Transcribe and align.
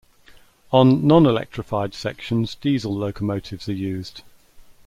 On 0.71 1.05
non-electrified 1.05 1.93
sections 1.93 2.55
diesel 2.55 2.91
locomotives 2.95 3.69
are 3.69 3.73
used. 3.73 4.23